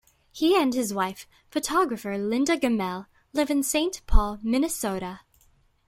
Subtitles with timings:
[0.31, 5.19] He and his wife, photographer Linda Gammell, live in Saint Paul, Minnesota.